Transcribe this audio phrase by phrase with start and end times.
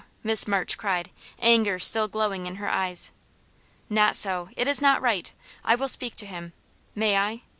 [0.23, 3.11] Miss March cried, anger still glowing in her eyes.
[3.87, 5.31] "Not so it is not right.
[5.63, 6.53] I will speak to him.
[6.95, 7.43] May I?"